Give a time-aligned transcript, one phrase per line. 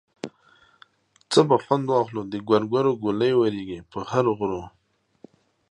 [1.31, 4.63] څه به خوند واخلو د ګورګورو ګولۍ ورېږي په هر غرو.